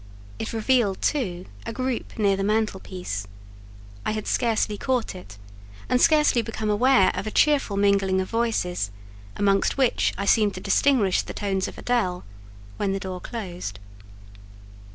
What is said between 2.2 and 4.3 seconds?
the mantelpiece: I had